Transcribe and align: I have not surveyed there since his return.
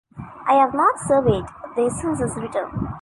I 0.47 0.55
have 0.55 0.73
not 0.73 0.97
surveyed 1.01 1.45
there 1.77 1.91
since 1.91 2.21
his 2.21 2.35
return. 2.35 2.87